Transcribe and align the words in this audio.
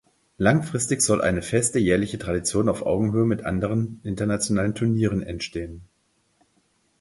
Langfristig 0.39 1.03
soll 1.03 1.19
so 1.19 1.23
eine 1.23 1.43
feste 1.43 1.77
jährliche 1.77 2.17
Tradition 2.17 2.69
auf 2.69 2.83
Augenhöhe 2.83 3.27
mit 3.27 3.45
anderen 3.45 3.99
internationalen 4.01 4.73
Turnieren 4.73 5.21
entstehen. 5.21 5.83